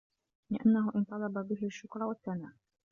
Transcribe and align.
لِأَنَّهُ 0.49 0.91
إنْ 0.95 1.03
طَلَبَ 1.03 1.33
بِهِ 1.47 1.65
الشُّكْرَ 1.67 2.03
وَالثَّنَاءَ 2.03 2.51